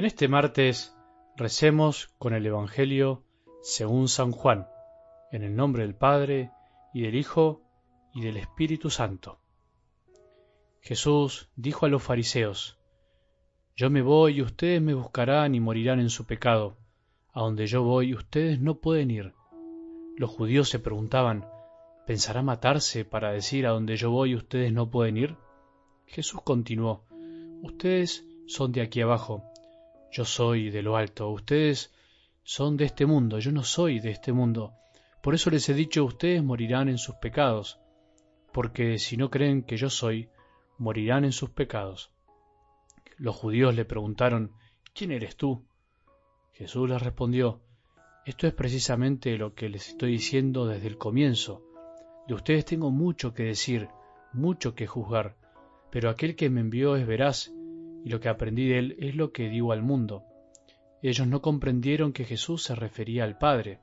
[0.00, 0.96] En este martes
[1.36, 3.22] recemos con el Evangelio
[3.60, 4.66] según San Juan,
[5.30, 6.52] en el nombre del Padre,
[6.94, 7.60] y del Hijo,
[8.14, 9.40] y del Espíritu Santo.
[10.80, 12.78] Jesús dijo a los fariseos,
[13.76, 16.78] Yo me voy y ustedes me buscarán y morirán en su pecado.
[17.34, 19.34] A donde yo voy ustedes no pueden ir.
[20.16, 21.46] Los judíos se preguntaban,
[22.06, 25.36] ¿pensará matarse para decir a donde yo voy ustedes no pueden ir?
[26.06, 27.04] Jesús continuó,
[27.62, 29.49] Ustedes son de aquí abajo,
[30.12, 31.92] yo soy de lo alto, ustedes
[32.42, 34.74] son de este mundo, yo no soy de este mundo.
[35.22, 37.78] Por eso les he dicho, ustedes morirán en sus pecados,
[38.52, 40.30] porque si no creen que yo soy,
[40.78, 42.10] morirán en sus pecados.
[43.18, 44.52] Los judíos le preguntaron,
[44.94, 45.64] ¿quién eres tú?
[46.52, 47.60] Jesús les respondió,
[48.26, 51.62] esto es precisamente lo que les estoy diciendo desde el comienzo.
[52.26, 53.88] De ustedes tengo mucho que decir,
[54.32, 55.36] mucho que juzgar,
[55.90, 57.52] pero aquel que me envió es veraz
[58.04, 60.24] y lo que aprendí de él es lo que digo al mundo.
[61.02, 63.80] Ellos no comprendieron que Jesús se refería al Padre.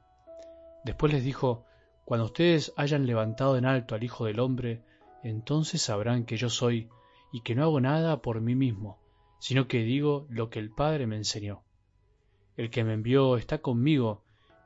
[0.83, 1.65] Después les dijo,
[2.05, 4.83] Cuando ustedes hayan levantado en alto al Hijo del Hombre,
[5.23, 6.89] entonces sabrán que yo soy,
[7.31, 8.99] y que no hago nada por mí mismo,
[9.39, 11.63] sino que digo lo que el Padre me enseñó.
[12.55, 14.23] El que me envió está conmigo,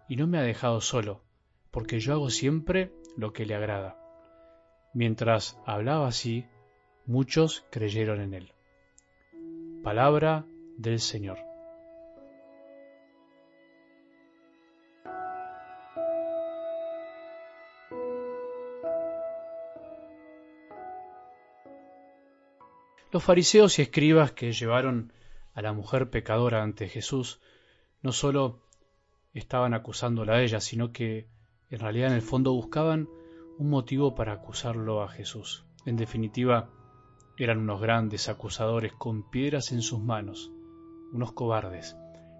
[0.07, 1.23] y no me ha dejado solo,
[1.71, 3.97] porque yo hago siempre lo que le agrada.
[4.93, 6.45] Mientras hablaba así,
[7.05, 8.53] muchos creyeron en él.
[9.83, 10.45] Palabra
[10.77, 11.39] del Señor.
[23.11, 25.13] Los fariseos y escribas que llevaron
[25.53, 27.41] a la mujer pecadora ante Jesús
[28.03, 28.61] no sólo
[29.33, 31.27] estaban acusándola a ella, sino que
[31.71, 33.09] en realidad en el fondo buscaban
[33.57, 35.65] un motivo para acusarlo a Jesús.
[35.87, 36.69] En definitiva,
[37.43, 40.51] eran unos grandes acusadores con piedras en sus manos,
[41.11, 41.95] unos cobardes.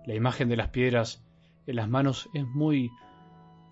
[0.05, 1.23] La imagen de las piedras
[1.65, 2.91] en las manos es muy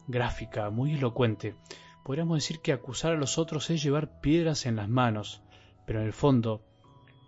[0.07, 1.55] gráfica, muy elocuente.
[2.03, 5.43] Podríamos decir que acusar a los otros es llevar piedras en las manos,
[5.85, 6.63] pero en el fondo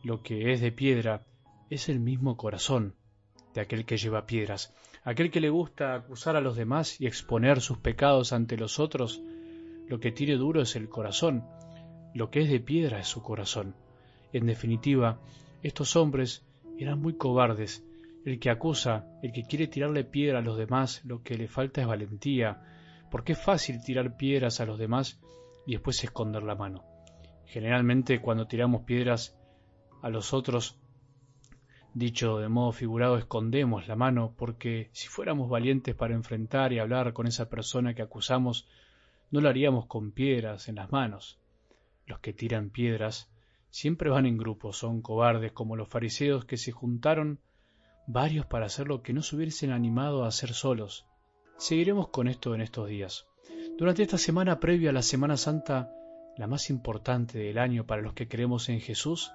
[0.03, 1.25] lo que es de piedra
[1.69, 2.95] es el mismo corazón
[3.53, 4.73] de aquel que lleva piedras.
[5.03, 9.21] Aquel que le gusta acusar a los demás y exponer sus pecados ante los otros,
[9.87, 11.45] lo que tire duro es el corazón,
[12.13, 13.75] lo que es de piedra es su corazón.
[14.33, 15.19] En definitiva,
[15.63, 16.45] estos hombres
[16.77, 17.83] eran muy cobardes.
[18.25, 21.81] El que acusa, el que quiere tirarle piedra a los demás, lo que le falta
[21.81, 22.61] es valentía,
[23.09, 25.19] porque es fácil tirar piedras a los demás
[25.65, 26.83] y después esconder la mano.
[27.45, 29.37] Generalmente cuando tiramos piedras
[30.01, 30.77] a los otros,
[31.93, 37.13] dicho de modo figurado, escondemos la mano, porque si fuéramos valientes para enfrentar y hablar
[37.13, 38.67] con esa persona que acusamos,
[39.31, 41.39] no lo haríamos con piedras en las manos.
[42.05, 43.30] Los que tiran piedras
[43.71, 47.39] Siempre van en grupo, son cobardes como los fariseos que se juntaron
[48.05, 51.05] varios para hacer lo que no se hubiesen animado a hacer solos.
[51.57, 53.27] Seguiremos con esto en estos días.
[53.77, 55.89] Durante esta semana previa a la Semana Santa,
[56.35, 59.31] la más importante del año para los que creemos en Jesús,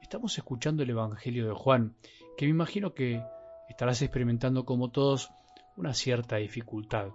[0.00, 1.94] estamos escuchando el Evangelio de Juan,
[2.38, 3.22] que me imagino que
[3.68, 5.30] estarás experimentando como todos
[5.76, 7.08] una cierta dificultad.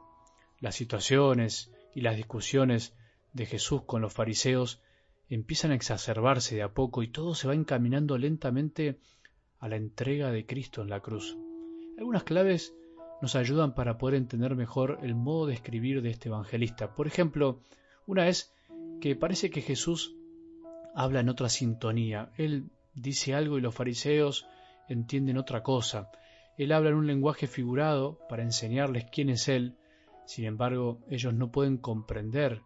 [0.59, 2.95] Las situaciones y las discusiones
[3.33, 4.83] de Jesús con los fariseos
[5.29, 8.99] empiezan a exacerbarse de a poco y todo se va encaminando lentamente
[9.59, 11.37] a la entrega de Cristo en la cruz.
[11.97, 12.73] Algunas claves
[13.21, 16.95] nos ayudan para poder entender mejor el modo de escribir de este evangelista.
[16.95, 17.61] Por ejemplo,
[18.07, 18.53] una es
[19.01, 20.15] que parece que Jesús
[20.95, 22.31] habla en otra sintonía.
[22.37, 24.47] Él dice algo y los fariseos
[24.87, 26.09] entienden otra cosa.
[26.57, 29.77] Él habla en un lenguaje figurado para enseñarles quién es Él.
[30.25, 32.61] Sin embargo, ellos no pueden comprender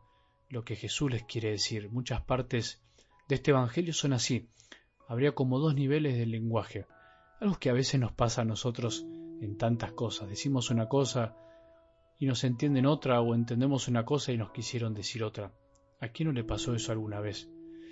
[0.54, 1.90] lo que Jesús les quiere decir.
[1.90, 2.80] Muchas partes
[3.28, 4.50] de este Evangelio son así.
[5.08, 6.86] Habría como dos niveles del lenguaje.
[7.40, 9.04] Algo que a veces nos pasa a nosotros
[9.42, 10.30] en tantas cosas.
[10.30, 11.36] Decimos una cosa
[12.20, 15.52] y nos entienden otra o entendemos una cosa y nos quisieron decir otra.
[16.00, 17.50] ¿A quién no le pasó eso alguna vez?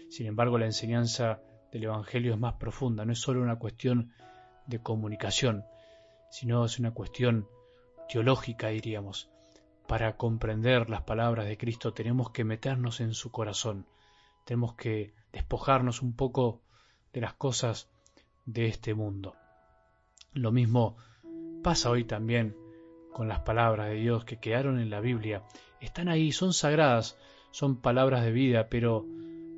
[0.09, 1.41] Sin embargo, la enseñanza
[1.71, 4.13] del Evangelio es más profunda, no es solo una cuestión
[4.67, 5.65] de comunicación,
[6.29, 7.47] sino es una cuestión
[8.07, 9.31] teológica, diríamos.
[9.87, 13.85] Para comprender las palabras de Cristo tenemos que meternos en su corazón,
[14.45, 16.61] tenemos que despojarnos un poco
[17.13, 17.89] de las cosas
[18.45, 19.35] de este mundo.
[20.33, 20.97] Lo mismo
[21.61, 22.55] pasa hoy también
[23.11, 25.43] con las palabras de Dios que quedaron en la Biblia.
[25.79, 27.17] Están ahí, son sagradas,
[27.51, 29.05] son palabras de vida, pero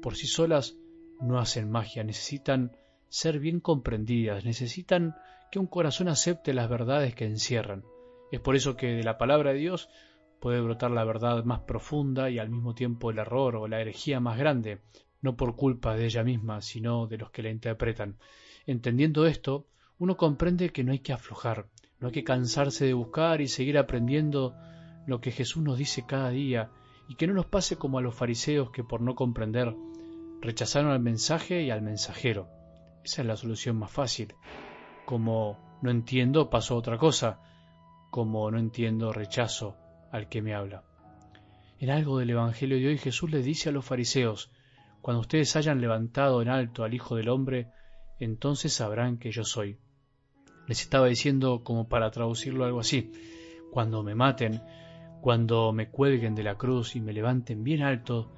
[0.02, 0.76] por sí solas
[1.22, 2.76] no hacen magia, necesitan
[3.10, 5.16] ser bien comprendidas, necesitan
[5.52, 7.86] que un corazón acepte las verdades que encierran.
[8.32, 9.90] Es por eso que de la palabra de Dios
[10.44, 14.20] puede brotar la verdad más profunda y al mismo tiempo el error o la herejía
[14.20, 14.82] más grande,
[15.22, 18.18] no por culpa de ella misma, sino de los que la interpretan.
[18.66, 19.68] Entendiendo esto,
[20.00, 21.68] uno comprende que no hay que aflojar,
[22.02, 24.54] no hay que cansarse de buscar y seguir aprendiendo
[25.08, 26.72] lo que Jesús nos dice cada día
[27.08, 29.74] y que no nos pase como a los fariseos que por no comprender
[30.42, 32.50] rechazaron al mensaje y al mensajero.
[33.06, 34.36] Esa es la solución más fácil.
[35.06, 37.40] Como no entiendo, paso a otra cosa.
[38.12, 39.78] Como no entiendo, rechazo
[40.14, 40.84] al que me habla.
[41.80, 44.52] En algo del Evangelio de hoy Jesús le dice a los fariseos,
[45.02, 47.72] cuando ustedes hayan levantado en alto al Hijo del Hombre,
[48.20, 49.80] entonces sabrán que yo soy.
[50.68, 53.12] Les estaba diciendo como para traducirlo algo así,
[53.72, 54.62] cuando me maten,
[55.20, 58.32] cuando me cuelguen de la cruz y me levanten bien alto,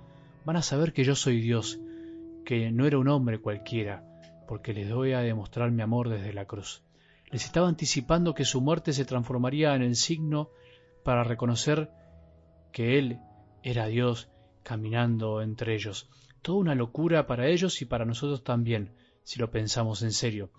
[0.46, 1.78] van a saber que yo soy Dios,
[2.46, 4.02] que no era un hombre cualquiera,
[4.48, 6.84] porque les doy a demostrar mi amor desde la cruz.
[7.32, 10.52] Les estaba anticipando que su muerte se transformaría en el signo
[11.06, 11.92] para reconocer
[12.72, 13.20] que Él
[13.62, 14.28] era Dios
[14.64, 16.10] caminando entre ellos.
[16.42, 20.50] Toda una locura para ellos y para nosotros también, si lo pensamos en serio.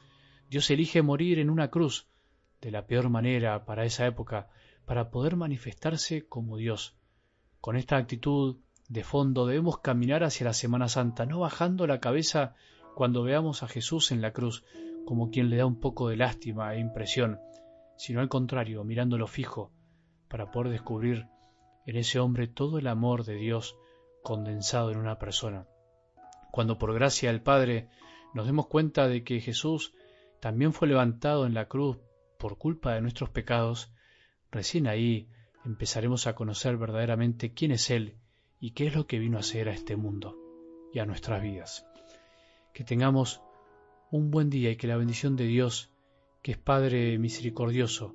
[0.48, 2.06] Dios elige morir en una cruz,
[2.60, 4.48] de la peor manera para esa época,
[4.84, 6.96] para poder manifestarse como Dios.
[7.60, 8.58] Con esta actitud
[8.88, 12.54] de fondo debemos caminar hacia la Semana Santa, no bajando la cabeza
[12.94, 14.62] cuando veamos a Jesús en la cruz,
[15.06, 17.40] como quien le da un poco de lástima e impresión,
[17.96, 19.72] sino al contrario, mirándolo fijo,
[20.28, 21.26] para poder descubrir
[21.86, 23.76] en ese hombre todo el amor de Dios
[24.22, 25.66] condensado en una persona.
[26.50, 27.88] Cuando por gracia del Padre
[28.34, 29.94] nos demos cuenta de que Jesús
[30.40, 31.98] también fue levantado en la cruz
[32.38, 33.92] por culpa de nuestros pecados,
[34.50, 35.28] recién ahí
[35.64, 38.16] empezaremos a conocer verdaderamente quién es Él
[38.60, 40.36] y qué es lo que vino a hacer a este mundo
[40.92, 41.86] y a nuestras vidas.
[42.72, 43.42] Que tengamos
[44.10, 45.90] un buen día y que la bendición de Dios,
[46.42, 48.14] que es Padre misericordioso,